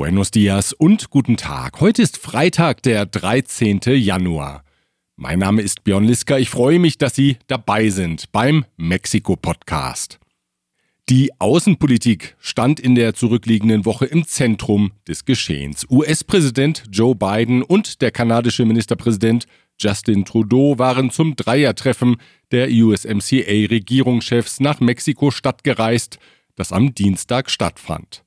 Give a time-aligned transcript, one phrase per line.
[0.00, 1.78] Buenos dias und guten Tag.
[1.82, 3.80] Heute ist Freitag, der 13.
[3.84, 4.64] Januar.
[5.16, 6.38] Mein Name ist Björn Liska.
[6.38, 10.18] Ich freue mich, dass Sie dabei sind beim Mexiko-Podcast.
[11.10, 15.84] Die Außenpolitik stand in der zurückliegenden Woche im Zentrum des Geschehens.
[15.90, 19.44] US-Präsident Joe Biden und der kanadische Ministerpräsident
[19.78, 22.16] Justin Trudeau waren zum Dreiertreffen
[22.52, 26.18] der USMCA-Regierungschefs nach Mexiko-Stadt gereist,
[26.54, 28.22] das am Dienstag stattfand.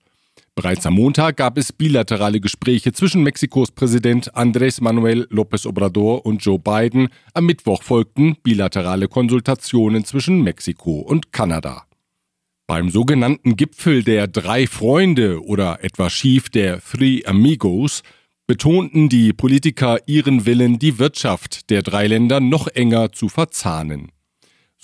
[0.56, 6.46] Bereits am Montag gab es bilaterale Gespräche zwischen Mexikos Präsident Andrés Manuel López Obrador und
[6.46, 7.08] Joe Biden.
[7.34, 11.88] Am Mittwoch folgten bilaterale Konsultationen zwischen Mexiko und Kanada.
[12.68, 18.04] Beim sogenannten Gipfel der drei Freunde oder etwa schief der Three Amigos
[18.46, 24.12] betonten die Politiker ihren Willen, die Wirtschaft der drei Länder noch enger zu verzahnen.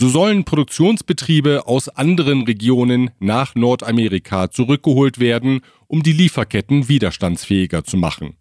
[0.01, 7.97] So sollen Produktionsbetriebe aus anderen Regionen nach Nordamerika zurückgeholt werden, um die Lieferketten widerstandsfähiger zu
[7.97, 8.37] machen.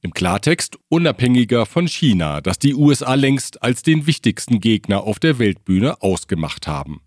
[0.00, 5.38] Im Klartext unabhängiger von China, das die USA längst als den wichtigsten Gegner auf der
[5.38, 7.02] Weltbühne ausgemacht haben.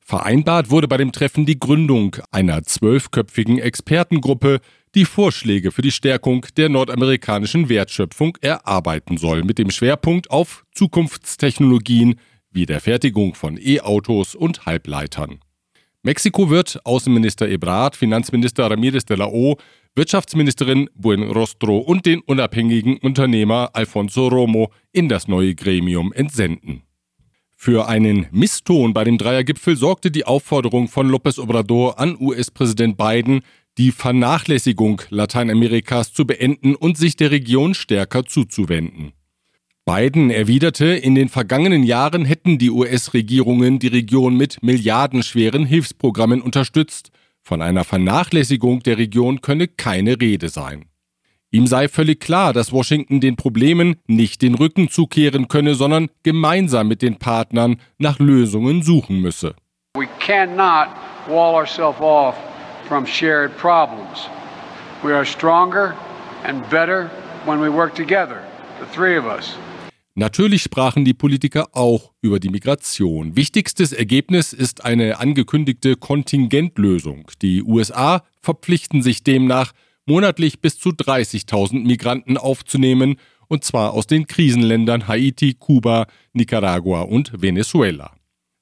[0.00, 4.60] Vereinbart wurde bei dem Treffen die Gründung einer zwölfköpfigen Expertengruppe,
[4.94, 12.18] die Vorschläge für die Stärkung der nordamerikanischen Wertschöpfung erarbeiten soll, mit dem Schwerpunkt auf Zukunftstechnologien,
[12.56, 15.38] wie der Fertigung von E-Autos und Halbleitern.
[16.02, 19.56] Mexiko wird Außenminister Ebrard, Finanzminister Ramirez de la O,
[19.94, 26.82] Wirtschaftsministerin Buenrostro und den unabhängigen Unternehmer Alfonso Romo in das neue Gremium entsenden.
[27.56, 33.40] Für einen Misston bei dem Dreiergipfel sorgte die Aufforderung von López Obrador an US-Präsident Biden,
[33.76, 39.12] die Vernachlässigung Lateinamerikas zu beenden und sich der Region stärker zuzuwenden.
[39.88, 47.12] Biden erwiderte, in den vergangenen Jahren hätten die US-Regierungen die Region mit milliardenschweren Hilfsprogrammen unterstützt,
[47.40, 50.86] von einer Vernachlässigung der Region könne keine Rede sein.
[51.52, 56.88] Ihm sei völlig klar, dass Washington den Problemen nicht den Rücken zukehren könne, sondern gemeinsam
[56.88, 59.54] mit den Partnern nach Lösungen suchen müsse.
[59.96, 60.88] We cannot
[61.28, 62.34] wall ourselves off
[62.88, 64.28] from shared problems.
[65.04, 65.94] We are stronger
[66.42, 67.08] and better
[67.46, 68.42] when we work together,
[68.80, 69.56] the three of us.
[70.18, 73.36] Natürlich sprachen die Politiker auch über die Migration.
[73.36, 77.30] Wichtigstes Ergebnis ist eine angekündigte Kontingentlösung.
[77.42, 79.72] Die USA verpflichten sich demnach,
[80.06, 83.16] monatlich bis zu 30.000 Migranten aufzunehmen,
[83.48, 88.16] und zwar aus den Krisenländern Haiti, Kuba, Nicaragua und Venezuela.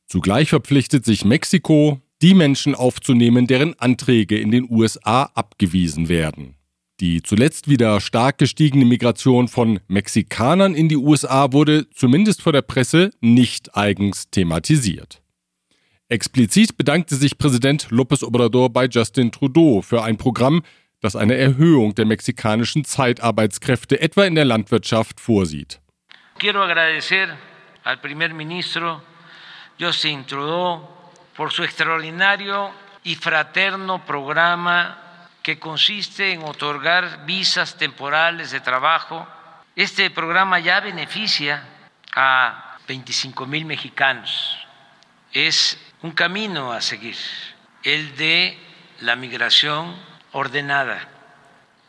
[0.08, 6.53] Zugleich verpflichtet sich Mexiko, die Menschen aufzunehmen, deren Anträge in den USA abgewiesen werden.
[7.00, 12.62] Die zuletzt wieder stark gestiegene Migration von Mexikanern in die USA wurde zumindest vor der
[12.62, 15.20] Presse nicht eigens thematisiert.
[16.08, 20.62] Explizit bedankte sich Präsident López Obrador bei Justin Trudeau für ein Programm,
[21.00, 25.80] das eine Erhöhung der mexikanischen Zeitarbeitskräfte etwa in der Landwirtschaft vorsieht.
[26.38, 27.36] Quiero agradecer
[27.82, 29.00] al primer ministro
[29.78, 30.88] Justin Trudeau
[31.36, 32.70] por su extraordinario
[33.02, 35.03] y fraterno programa
[35.44, 39.28] que consiste en otorgar visas temporales de trabajo.
[39.76, 41.62] Este programa ya beneficia
[42.16, 44.56] a 25 mil mexicanos.
[45.32, 47.16] Es un camino a seguir,
[47.82, 48.56] el de
[49.00, 49.94] la migración
[50.32, 51.10] ordenada.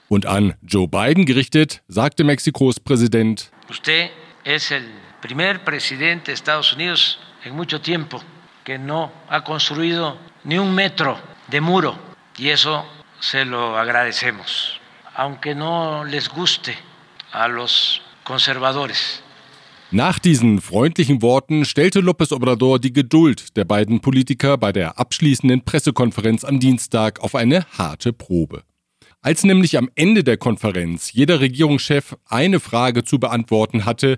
[0.09, 4.11] Und an Joe Biden gerichtet, sagte Mexikos Präsident, Usted
[4.44, 4.85] es el
[5.21, 8.21] primer presidente de Estados Unidos en mucho tiempo
[8.65, 11.17] que no ha construido ni un metro
[11.47, 11.97] de muro
[12.38, 12.85] y eso
[13.19, 14.79] se lo agradecemos,
[15.15, 16.75] aunque no les guste
[17.31, 19.21] a los conservadores.
[19.91, 25.63] Nach diesen freundlichen Worten stellte López Obrador die Geduld der beiden Politiker bei der abschließenden
[25.63, 28.63] Pressekonferenz am Dienstag auf eine harte Probe.
[29.21, 34.17] Als nämlich am Ende der Konferenz jeder Regierungschef eine Frage zu beantworten hatte,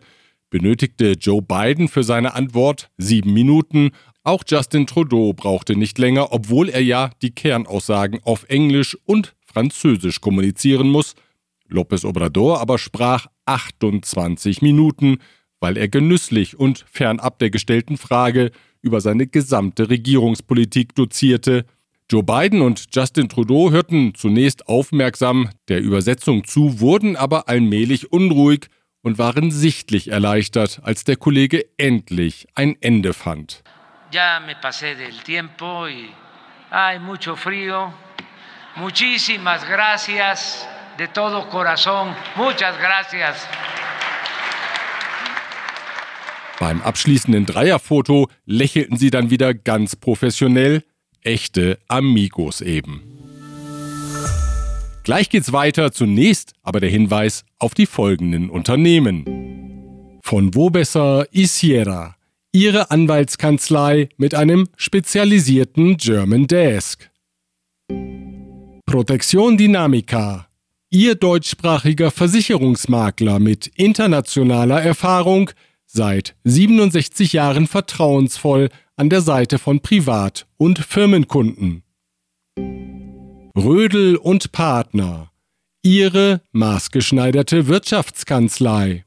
[0.49, 3.91] benötigte Joe Biden für seine Antwort sieben Minuten
[4.27, 10.21] auch Justin Trudeau brauchte nicht länger, obwohl er ja die Kernaussagen auf Englisch und Französisch
[10.21, 11.15] kommunizieren muss.
[11.69, 15.17] López Obrador aber sprach 28 Minuten,
[15.59, 18.51] weil er genüsslich und fernab der gestellten Frage
[18.81, 21.65] über seine gesamte Regierungspolitik dozierte.
[22.11, 28.67] Joe Biden und Justin Trudeau hörten zunächst aufmerksam der Übersetzung zu, wurden aber allmählich unruhig
[29.01, 33.63] und waren sichtlich erleichtert, als der Kollege endlich ein Ende fand.
[34.11, 36.09] Ya me pasé del tiempo y
[36.71, 37.93] hay mucho frío.
[38.75, 40.67] Muchísimas gracias
[40.97, 42.15] de todo corazón.
[42.35, 43.47] Muchas gracias.
[46.59, 50.83] Beim abschließenden Dreierfoto lächelten sie dann wieder ganz professionell,
[51.21, 53.03] echte Amigos eben.
[55.03, 60.19] Gleich geht's weiter, zunächst aber der Hinweis auf die folgenden Unternehmen.
[60.21, 62.16] Von wo besser Isiera,
[62.57, 67.07] Ihre Anwaltskanzlei mit einem spezialisierten German Desk.
[68.87, 70.47] Protection Dynamica,
[70.89, 75.51] Ihr deutschsprachiger Versicherungsmakler mit internationaler Erfahrung,
[75.85, 81.83] seit 67 Jahren vertrauensvoll an der Seite von Privat- und Firmenkunden.
[83.55, 85.31] Rödel und Partner.
[85.83, 89.05] Ihre maßgeschneiderte Wirtschaftskanzlei.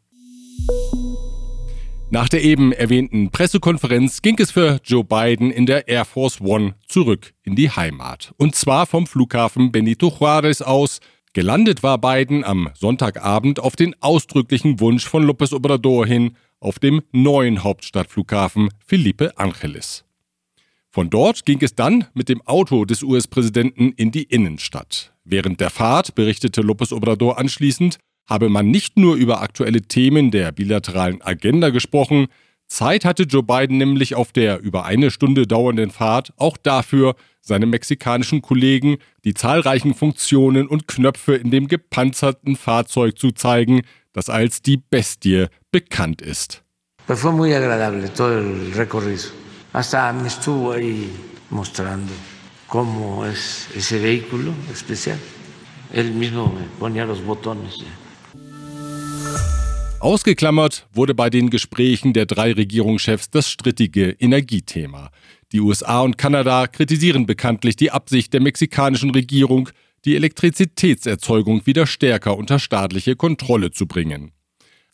[2.12, 6.74] Nach der eben erwähnten Pressekonferenz ging es für Joe Biden in der Air Force One
[6.88, 8.34] zurück in die Heimat.
[8.36, 10.98] Und zwar vom Flughafen Benito Juárez aus.
[11.34, 17.02] Gelandet war Biden am Sonntagabend auf den ausdrücklichen Wunsch von López Obrador hin auf dem
[17.12, 20.02] neuen Hauptstadtflughafen Felipe Ángeles.
[20.90, 25.14] Von dort ging es dann mit dem Auto des US-Präsidenten in die Innenstadt.
[25.22, 28.00] Während der Fahrt berichtete López Obrador anschließend,
[28.30, 32.28] habe man nicht nur über aktuelle Themen der bilateralen Agenda gesprochen,
[32.68, 37.70] Zeit hatte Joe Biden nämlich auf der über eine Stunde dauernden Fahrt auch dafür, seinem
[37.70, 43.82] mexikanischen Kollegen die zahlreichen Funktionen und Knöpfe in dem gepanzerten Fahrzeug zu zeigen,
[44.12, 46.62] das als die Bestie bekannt ist.
[47.06, 49.24] fue muy agradable todo el recorrido.
[49.72, 51.10] Hasta me estuvo ahí
[51.50, 52.12] mostrando
[52.68, 55.18] cómo es ese vehículo especial.
[55.92, 57.74] Él mismo me ponía los botones.
[60.00, 65.10] Ausgeklammert wurde bei den Gesprächen der drei Regierungschefs das strittige Energiethema.
[65.52, 69.68] Die USA und Kanada kritisieren bekanntlich die Absicht der mexikanischen Regierung,
[70.06, 74.32] die Elektrizitätserzeugung wieder stärker unter staatliche Kontrolle zu bringen.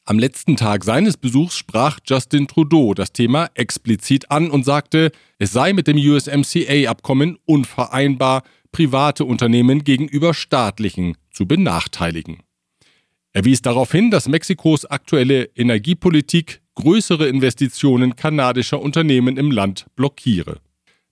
[0.04, 5.52] Am letzten Tag seines Besuchs sprach Justin Trudeau das Thema explizit an und sagte, es
[5.52, 8.42] sei mit dem USMCA-Abkommen unvereinbar,
[8.72, 12.38] private Unternehmen gegenüber staatlichen zu benachteiligen.
[13.36, 20.60] Er wies darauf hin, dass Mexikos aktuelle Energiepolitik größere Investitionen kanadischer Unternehmen im Land blockiere.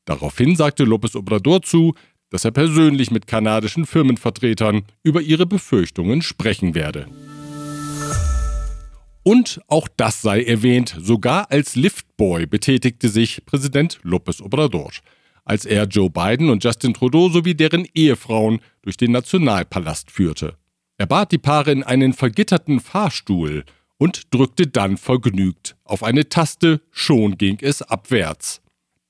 [0.07, 1.93] Daraufhin sagte López Obrador zu,
[2.31, 7.09] dass er persönlich mit kanadischen Firmenvertretern über ihre Befürchtungen sprechen werde.
[9.23, 14.93] Und auch das sei erwähnt, sogar als Liftboy betätigte sich Präsident López Obrador,
[15.45, 20.57] als er Joe Biden und Justin Trudeau sowie deren Ehefrauen durch den Nationalpalast führte.
[21.05, 23.65] Er bat die Paare in einen vergitterten Fahrstuhl
[23.99, 28.63] und drückte dann vergnügt auf eine Taste, schon ging es abwärts.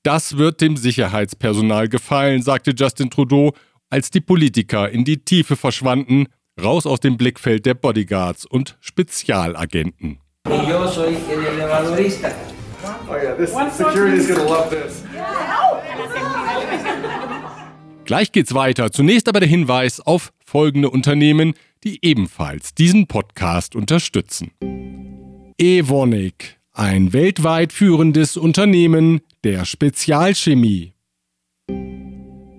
[0.03, 3.53] Das wird dem Sicherheitspersonal gefallen, sagte Justin Trudeau,
[3.89, 6.25] als die Politiker in die Tiefe verschwanden
[6.61, 10.19] raus aus dem Blickfeld der Bodyguards und Spezialagenten.
[18.03, 18.91] Gleich geht's weiter.
[18.91, 21.53] Zunächst aber der Hinweis auf folgende Unternehmen,
[21.85, 24.51] die ebenfalls diesen Podcast unterstützen.
[25.57, 30.93] Evonik, ein weltweit führendes Unternehmen der Spezialchemie.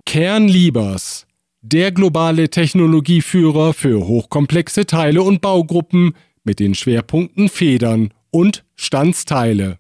[0.07, 1.27] Kernliebers,
[1.61, 6.13] der globale Technologieführer für hochkomplexe Teile und Baugruppen
[6.45, 9.79] mit den Schwerpunkten Federn und Standsteile.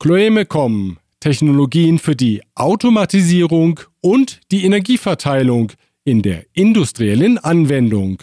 [0.00, 5.72] Chloemecom, Technologien für die Automatisierung und die Energieverteilung
[6.06, 8.22] in der industriellen Anwendung.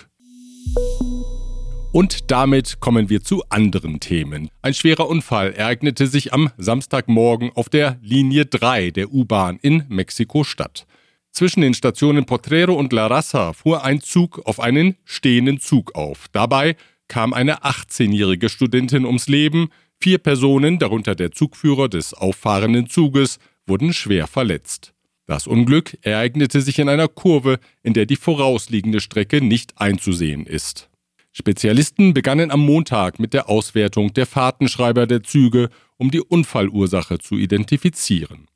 [1.91, 4.49] Und damit kommen wir zu anderen Themen.
[4.61, 10.87] Ein schwerer Unfall ereignete sich am Samstagmorgen auf der Linie 3 der U-Bahn in Mexiko-Stadt.
[11.31, 16.27] Zwischen den Stationen Potrero und La Raza fuhr ein Zug auf einen stehenden Zug auf.
[16.31, 16.77] Dabei
[17.09, 19.67] kam eine 18-jährige Studentin ums Leben.
[19.99, 24.92] Vier Personen, darunter der Zugführer des auffahrenden Zuges, wurden schwer verletzt.
[25.25, 30.89] Das Unglück ereignete sich in einer Kurve, in der die vorausliegende Strecke nicht einzusehen ist.
[31.31, 37.37] Spezialisten begannen am Montag mit der Auswertung der Fahrtenschreiber der Züge, um die Unfallursache zu
[37.37, 38.47] identifizieren.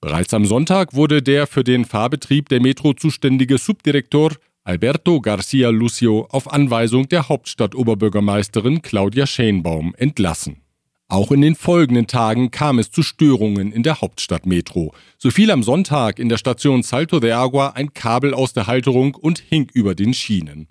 [0.00, 4.32] Bereits am Sonntag wurde der für den Fahrbetrieb der Metro zuständige Subdirektor
[4.64, 10.62] Alberto Garcia Lucio auf Anweisung der Hauptstadtoberbürgermeisterin Claudia Schenbaum entlassen.
[11.10, 14.94] Auch in den folgenden Tagen kam es zu Störungen in der Hauptstadtmetro.
[15.18, 19.16] So fiel am Sonntag in der Station Salto de Agua ein Kabel aus der Halterung
[19.16, 20.68] und hing über den Schienen.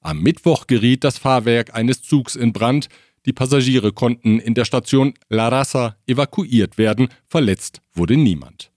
[0.00, 2.88] Am Mittwoch geriet das Fahrwerk eines Zugs in Brand,
[3.26, 8.72] die Passagiere konnten in der Station La Raza evakuiert werden, verletzt wurde niemand.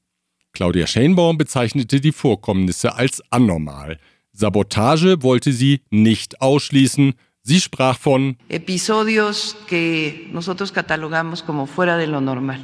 [0.53, 3.97] Claudia Schenbaum bezeichnete die Vorkommnisse als anormal.
[4.31, 7.15] Sabotage wollte sie nicht ausschließen.
[7.43, 12.63] Sie sprach von Episodios que nosotros catalogamos como fuera de lo normal,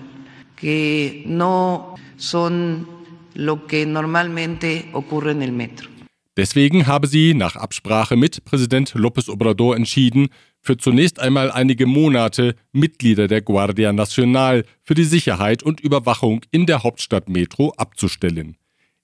[0.55, 2.87] que no son
[3.33, 5.89] lo que normalmente ocurre en el metro.
[6.37, 10.27] Deswegen habe sie nach Absprache mit Präsident López Obrador entschieden,
[10.61, 16.65] für zunächst einmal einige Monate Mitglieder der Guardia Nacional für die Sicherheit und Überwachung in
[16.65, 18.57] der Hauptstadt Metro abzustellen.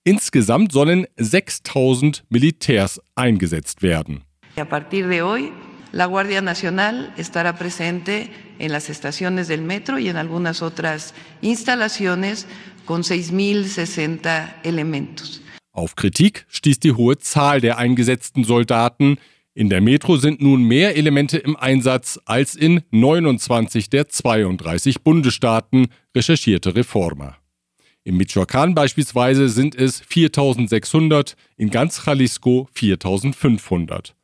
[0.04, 4.24] Insgesamt sollen 6000 Militärs eingesetzt werden.
[4.58, 5.52] A partir de hoy,
[5.92, 8.30] la Guardia Nacional estará presente
[8.60, 12.48] en las estaciones del metro y en algunas otras instalaciones
[12.86, 15.42] con 6.060 elementos.
[15.74, 19.18] Auf Kritik stieß die hohe Zahl der eingesetzten Soldaten.
[19.54, 25.88] In der Metro sind nun mehr Elemente im Einsatz als in 29 der 32 Bundesstaaten,
[26.16, 27.38] recherchierte Reformer.
[28.04, 34.16] Im Michoacán beispielsweise sind es 4600, in ganz Jalisco 4500.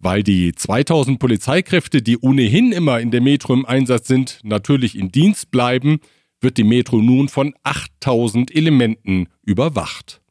[0.00, 5.12] Weil die 2000 Polizeikräfte, die ohnehin immer in der Metro im Einsatz sind, natürlich in
[5.12, 6.00] Dienst bleiben,
[6.40, 10.22] wird die Metro nun von 8000 Elementen überwacht.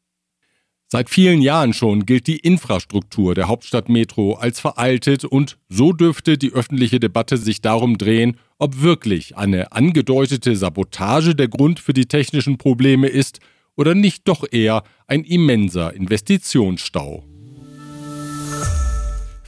[0.88, 6.50] Seit vielen Jahren schon gilt die Infrastruktur der Hauptstadtmetro als veraltet und so dürfte die
[6.52, 12.58] öffentliche Debatte sich darum drehen, ob wirklich eine angedeutete Sabotage der Grund für die technischen
[12.58, 13.38] Probleme ist
[13.76, 17.29] oder nicht doch eher ein immenser Investitionsstau.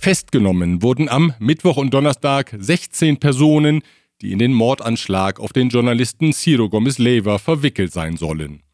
[0.02, 3.82] Festgenommen wurden am Mittwoch und Donnerstag 16 Personen,
[4.20, 8.64] die in den Mordanschlag auf den Journalisten Ciro Gomez Leiva verwickelt sein sollen.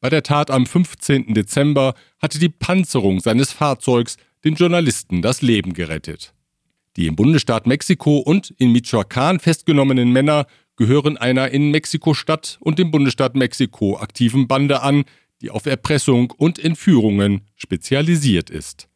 [0.00, 1.34] Bei der Tat am 15.
[1.34, 1.92] Dezember
[2.22, 4.16] hatte die Panzerung seines Fahrzeugs
[4.46, 6.32] den Journalisten das Leben gerettet.
[6.96, 12.90] Die im Bundesstaat Mexiko und in Michoacán festgenommenen Männer gehören einer in Mexiko-Stadt und dem
[12.90, 15.04] Bundesstaat Mexiko aktiven Bande an,
[15.42, 18.87] die auf Erpressung und Entführungen spezialisiert ist.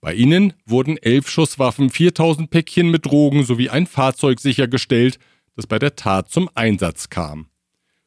[0.00, 5.18] Bei ihnen wurden elf Schusswaffen, 4000 Päckchen mit Drogen sowie ein Fahrzeug sichergestellt,
[5.56, 7.46] das bei der Tat zum Einsatz kam.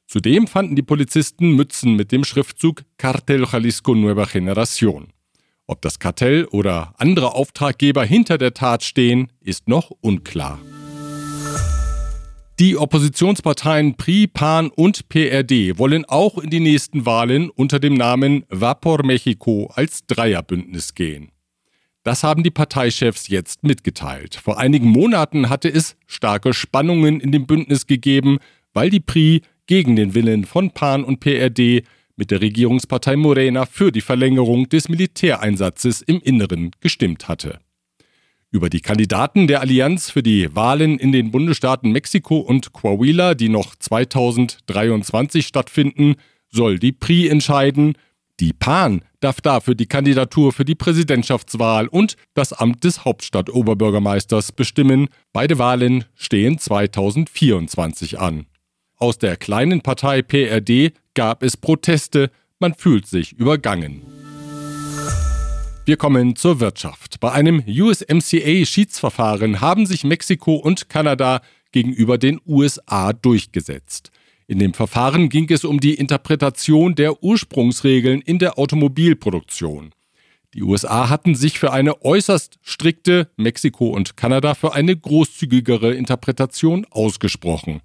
[0.07, 5.09] Zudem fanden die Polizisten Mützen mit dem Schriftzug Cartel Jalisco Nueva Generación.
[5.65, 10.59] Ob das Kartell oder andere Auftraggeber hinter der Tat stehen, ist noch unklar.
[12.59, 18.45] Die Oppositionsparteien PRI, PAN und PRD wollen auch in die nächsten Wahlen unter dem Namen
[18.49, 21.31] Vapor Mexico als Dreierbündnis gehen.
[22.03, 24.35] Das haben die Parteichefs jetzt mitgeteilt.
[24.35, 28.39] Vor einigen Monaten hatte es starke Spannungen in dem Bündnis gegeben,
[28.73, 31.83] weil die PRI gegen den Willen von PAN und PRD
[32.15, 37.59] mit der Regierungspartei Morena für die Verlängerung des Militäreinsatzes im Inneren gestimmt hatte.
[38.51, 43.49] Über die Kandidaten der Allianz für die Wahlen in den Bundesstaaten Mexiko und Coahuila, die
[43.49, 46.15] noch 2023 stattfinden,
[46.49, 47.93] soll die PRI entscheiden.
[48.39, 55.07] Die PAN darf dafür die Kandidatur für die Präsidentschaftswahl und das Amt des Hauptstadtoberbürgermeisters bestimmen.
[55.33, 58.47] Beide Wahlen stehen 2024 an.
[58.97, 64.01] Aus der kleinen Partei PRD gab es Proteste, man fühlt sich übergangen.
[65.85, 67.19] Wir kommen zur Wirtschaft.
[67.19, 71.41] Bei einem USMCA-Schiedsverfahren haben sich Mexiko und Kanada
[71.73, 74.12] gegenüber den USA durchgesetzt.
[74.47, 79.93] In dem Verfahren ging es um die Interpretation der Ursprungsregeln in der Automobilproduktion.
[80.53, 86.85] Die USA hatten sich für eine äußerst strikte, Mexiko und Kanada für eine großzügigere Interpretation
[86.91, 87.81] ausgesprochen.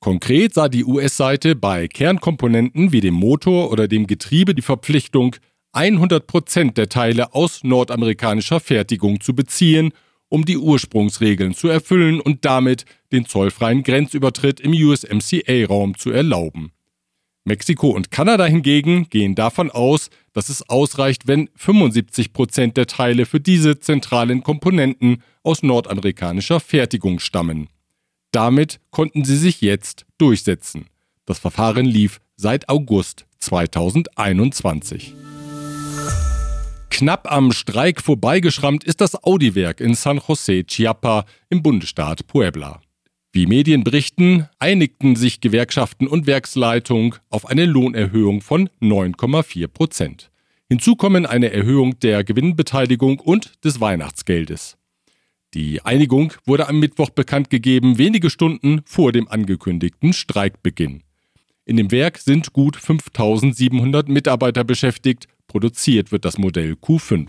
[0.00, 5.36] Konkret sah die US-Seite bei Kernkomponenten wie dem Motor oder dem Getriebe die Verpflichtung,
[5.72, 9.92] 100 Prozent der Teile aus nordamerikanischer Fertigung zu beziehen,
[10.28, 16.72] um die Ursprungsregeln zu erfüllen und damit den zollfreien Grenzübertritt im USMCA-Raum zu erlauben.
[17.44, 23.24] Mexiko und Kanada hingegen gehen davon aus, dass es ausreicht, wenn 75 Prozent der Teile
[23.26, 27.68] für diese zentralen Komponenten aus nordamerikanischer Fertigung stammen.
[28.32, 30.86] Damit konnten sie sich jetzt durchsetzen.
[31.24, 35.27] Das Verfahren lief seit August 2021.
[36.98, 42.80] Knapp am Streik vorbeigeschrammt ist das Audi-Werk in San José Chiapa im Bundesstaat Puebla.
[43.30, 50.32] Wie Medien berichten, einigten sich Gewerkschaften und Werksleitung auf eine Lohnerhöhung von 9,4 Prozent.
[50.68, 54.76] Hinzu kommen eine Erhöhung der Gewinnbeteiligung und des Weihnachtsgeldes.
[55.54, 61.04] Die Einigung wurde am Mittwoch bekannt gegeben, wenige Stunden vor dem angekündigten Streikbeginn.
[61.64, 67.28] In dem Werk sind gut 5700 Mitarbeiter beschäftigt, produziert wird das Modell Q5.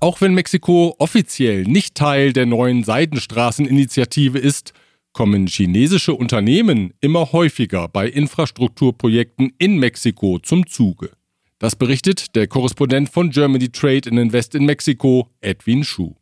[0.00, 4.74] Auch wenn Mexiko offiziell nicht Teil der neuen Seidenstraßeninitiative ist,
[5.14, 11.10] kommen chinesische Unternehmen immer häufiger bei Infrastrukturprojekten in Mexiko zum Zuge.
[11.58, 16.14] Das berichtet der Korrespondent von Germany Trade and Invest in Mexiko, Edwin Schuh.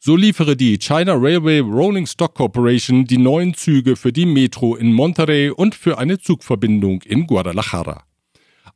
[0.00, 4.92] So liefere die China Railway Rolling Stock Corporation die neuen Züge für die Metro in
[4.92, 8.09] Monterrey und für eine Zugverbindung in Guadalajara.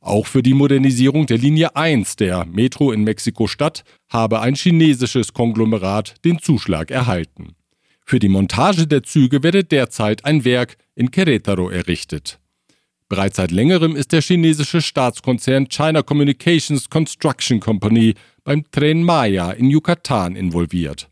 [0.05, 6.23] Auch für die Modernisierung der Linie 1 der Metro in Mexiko-Stadt habe ein chinesisches Konglomerat
[6.23, 7.55] den Zuschlag erhalten.
[8.05, 12.39] Für die Montage der Züge werde derzeit ein Werk in Querétaro errichtet.
[13.09, 19.71] Bereits seit längerem ist der chinesische Staatskonzern China Communications Construction Company beim Tren Maya in
[19.71, 21.09] Yucatan involviert.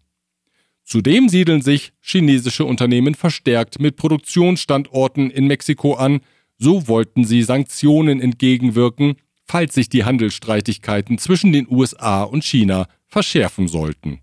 [0.84, 6.22] Zudem siedeln sich chinesische Unternehmen verstärkt mit Produktionsstandorten in Mexiko an,
[6.64, 9.16] so wollten sie Sanktionen entgegenwirken,
[9.46, 14.20] falls sich die Handelsstreitigkeiten zwischen den USA und China verschärfen sollten.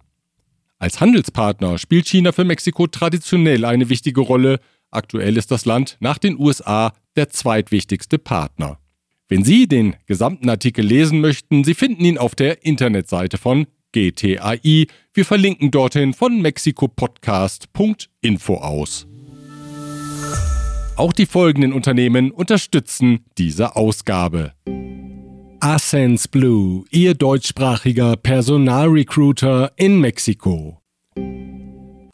[0.78, 4.60] Als Handelspartner spielt China für Mexiko traditionell eine wichtige Rolle.
[4.90, 8.78] Aktuell ist das Land nach den USA der zweitwichtigste Partner.
[9.28, 14.86] Wenn Sie den gesamten Artikel lesen möchten, Sie finden ihn auf der Internetseite von GTAI.
[15.12, 19.09] Wir verlinken dorthin von mexikopodcast.info aus.
[21.00, 24.52] Auch die folgenden Unternehmen unterstützen diese Ausgabe.
[25.58, 30.82] Ascens Blue, Ihr deutschsprachiger Personalrecruiter in Mexiko.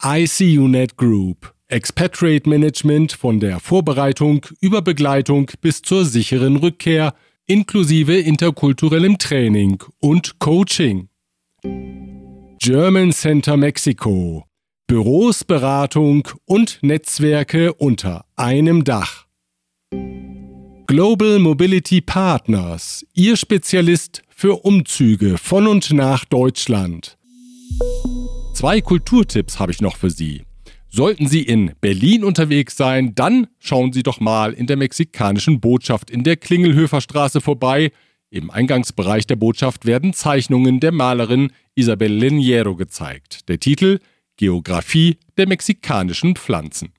[0.01, 7.13] ICUNet Group, Expatriate Management von der Vorbereitung über Begleitung bis zur sicheren Rückkehr,
[7.45, 11.09] inklusive interkulturellem Training und Coaching.
[12.61, 14.45] German Center Mexico,
[14.89, 19.25] Büros, Beratung und Netzwerke unter einem Dach.
[20.87, 27.17] Global Mobility Partners, Ihr Spezialist für Umzüge von und nach Deutschland.
[28.53, 30.43] Zwei Kulturtipps habe ich noch für Sie.
[30.87, 36.09] Sollten Sie in Berlin unterwegs sein, dann schauen Sie doch mal in der mexikanischen Botschaft
[36.09, 37.01] in der Klingelhöfer
[37.41, 37.91] vorbei.
[38.29, 43.49] Im Eingangsbereich der Botschaft werden Zeichnungen der Malerin Isabel Leniero gezeigt.
[43.49, 43.99] Der Titel
[44.37, 46.93] Geographie der mexikanischen Pflanzen.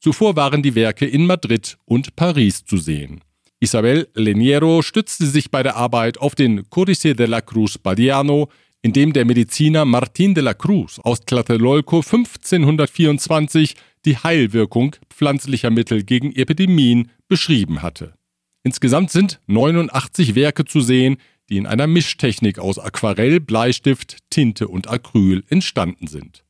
[0.00, 3.20] Zuvor waren die Werke in Madrid und Paris zu sehen.
[3.60, 8.48] Isabel Leniero stützte sich bei der Arbeit auf den Códice de la Cruz Badiano,
[8.82, 13.74] in dem der Mediziner Martín de la Cruz aus Tlatelolco 1524
[14.06, 18.14] die Heilwirkung pflanzlicher Mittel gegen Epidemien beschrieben hatte.
[18.62, 21.18] Insgesamt sind 89 Werke zu sehen,
[21.50, 26.44] die in einer Mischtechnik aus Aquarell, Bleistift, Tinte und Acryl entstanden sind.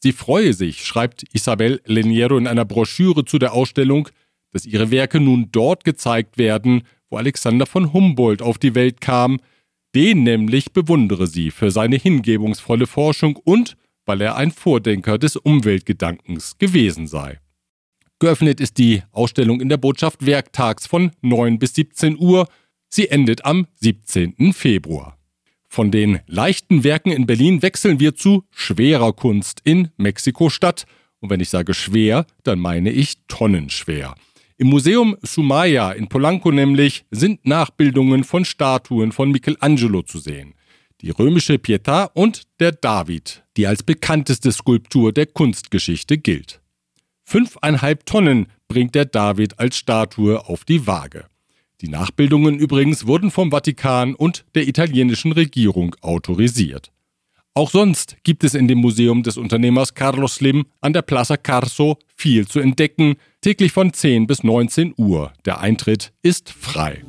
[0.00, 4.08] Sie freue sich, schreibt Isabel Leniero in einer Broschüre zu der Ausstellung,
[4.52, 9.40] dass ihre Werke nun dort gezeigt werden, wo Alexander von Humboldt auf die Welt kam,
[9.94, 16.58] den nämlich bewundere sie für seine hingebungsvolle Forschung und weil er ein Vordenker des Umweltgedankens
[16.58, 17.40] gewesen sei.
[18.20, 22.48] Geöffnet ist die Ausstellung in der Botschaft werktags von 9 bis 17 Uhr.
[22.88, 24.52] Sie endet am 17.
[24.52, 25.17] Februar.
[25.78, 30.86] Von den leichten Werken in Berlin wechseln wir zu schwerer Kunst in Mexiko-Stadt.
[31.20, 34.16] Und wenn ich sage schwer, dann meine ich tonnenschwer.
[34.56, 40.54] Im Museum Sumaya in Polanco nämlich sind Nachbildungen von Statuen von Michelangelo zu sehen.
[41.00, 46.60] Die römische Pietà und der David, die als bekannteste Skulptur der Kunstgeschichte gilt.
[47.22, 51.28] Fünfeinhalb Tonnen bringt der David als Statue auf die Waage.
[51.80, 56.90] Die Nachbildungen übrigens wurden vom Vatikan und der italienischen Regierung autorisiert.
[57.54, 61.98] Auch sonst gibt es in dem Museum des Unternehmers Carlos Slim an der Plaza Carso
[62.16, 65.32] viel zu entdecken, täglich von 10 bis 19 Uhr.
[65.44, 67.04] Der Eintritt ist frei.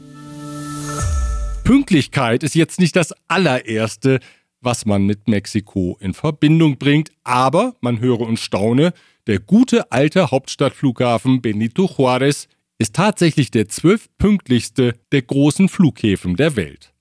[1.63, 4.19] Pünktlichkeit ist jetzt nicht das allererste,
[4.61, 8.93] was man mit Mexiko in Verbindung bringt, aber man höre und staune,
[9.27, 12.47] der gute alte Hauptstadtflughafen Benito Juárez
[12.79, 16.93] ist tatsächlich der zwölfpünktlichste der großen Flughäfen der Welt.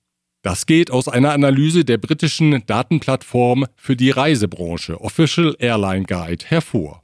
[0.43, 7.03] Das geht aus einer Analyse der britischen Datenplattform für die Reisebranche Official Airline Guide hervor.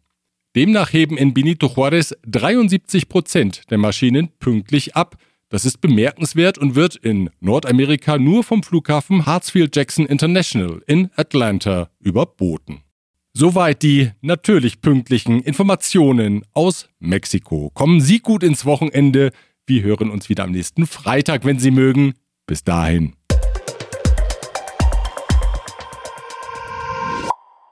[0.57, 5.17] Demnach heben in Benito Juárez 73 Prozent der Maschinen pünktlich ab.
[5.49, 12.83] Das ist bemerkenswert und wird in Nordamerika nur vom Flughafen Hartsfield-Jackson International in Atlanta überboten.
[13.37, 17.71] Soweit die natürlich pünktlichen Informationen aus Mexiko.
[17.75, 19.33] Kommen Sie gut ins Wochenende.
[19.67, 22.15] Wir hören uns wieder am nächsten Freitag, wenn Sie mögen.
[22.47, 23.15] Bis dahin.